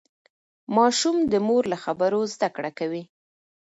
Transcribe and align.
ماشوم 0.75 1.17
د 1.31 1.33
مور 1.47 1.63
له 1.71 1.77
خبرو 1.83 2.21
زده 2.33 2.49
کړه 2.55 2.71
کوي. 2.79 3.03